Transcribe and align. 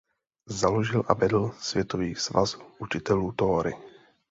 Založil 0.49 1.03
a 1.07 1.13
vedl 1.13 1.51
Světový 1.59 2.15
svaz 2.15 2.57
učitelů 2.79 3.31
tóry. 3.31 3.73